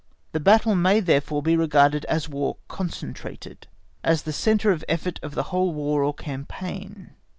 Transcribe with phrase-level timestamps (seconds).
[0.31, 3.67] The battle may therefore be regarded as War concentrated,
[4.03, 7.11] as the centre of effort of the whole War or campaign.